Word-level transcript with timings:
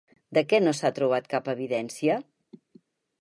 De 0.37 0.41
què 0.53 0.59
no 0.63 0.73
s'ha 0.77 0.91
trobat 0.99 1.29
cap 1.33 1.51
evidència? 1.53 2.17